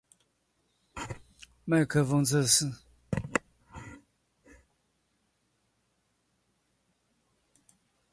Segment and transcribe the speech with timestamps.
[1.67, 2.71] 文藝復興公司的故事